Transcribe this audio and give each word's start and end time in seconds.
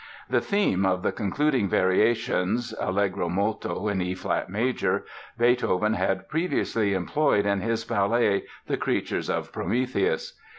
The 0.27 0.41
theme 0.41 0.83
of 0.83 1.03
the 1.03 1.11
concluding 1.11 1.69
variations 1.69 2.73
("Allegro 2.81 3.29
molto" 3.29 3.87
in 3.87 4.01
E 4.01 4.15
flat 4.15 4.49
major) 4.49 5.05
Beethoven 5.37 5.93
had 5.93 6.27
previously 6.27 6.95
employed 6.95 7.45
in 7.45 7.61
his 7.61 7.85
ballet, 7.85 8.45
The 8.65 8.77
Creatures 8.77 9.29
of 9.29 9.51
Prometheus. 9.51 10.39